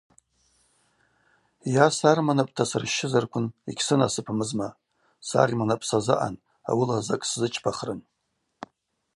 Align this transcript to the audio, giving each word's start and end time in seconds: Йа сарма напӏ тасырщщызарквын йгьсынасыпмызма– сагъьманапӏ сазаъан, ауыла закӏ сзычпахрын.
Йа 1.75 1.85
сарма 1.97 2.33
напӏ 2.37 2.53
тасырщщызарквын 2.57 3.45
йгьсынасыпмызма– 3.71 4.69
сагъьманапӏ 5.27 5.87
сазаъан, 5.89 6.35
ауыла 6.69 6.97
закӏ 7.07 7.25
сзычпахрын. 7.29 7.99